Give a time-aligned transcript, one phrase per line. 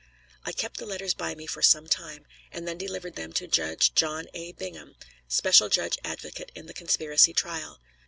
[0.47, 3.93] I kept the letters by me for some time, and then delivered them to Judge
[3.93, 4.51] John A.
[4.51, 4.95] Bingham,
[5.27, 7.79] special judge advocate in the conspiracy trial.